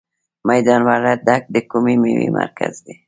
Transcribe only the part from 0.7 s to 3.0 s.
وردګ د کومې میوې مرکز دی؟